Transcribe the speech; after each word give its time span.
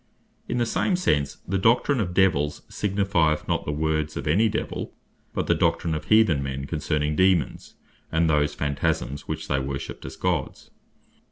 In 0.49 0.57
the 0.57 0.65
same 0.65 0.95
sense 0.95 1.35
the 1.47 1.59
Doctrine 1.59 1.99
of 2.01 2.15
Devils, 2.15 2.63
signifieth 2.69 3.47
not 3.47 3.65
the 3.65 3.71
Words 3.71 4.17
of 4.17 4.25
any 4.25 4.49
Devill, 4.49 4.91
but 5.31 5.45
the 5.45 5.53
Doctrine 5.53 5.93
of 5.93 6.05
Heathen 6.05 6.41
men 6.41 6.65
concerning 6.65 7.15
Daemons, 7.15 7.75
and 8.11 8.27
those 8.27 8.55
Phantasms 8.55 9.27
which 9.27 9.47
they 9.47 9.59
worshipped 9.59 10.03
as 10.03 10.15
Gods. 10.15 10.71